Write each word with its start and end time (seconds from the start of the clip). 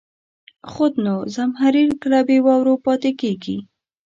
خود 0.71 0.93
نو، 1.05 1.15
زمهریر 1.35 1.89
کله 2.01 2.19
بې 2.27 2.37
واورو 2.45 2.75
پاتې 2.85 3.11
کېږي. 3.21 3.57